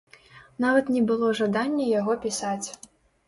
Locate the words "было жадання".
1.11-1.85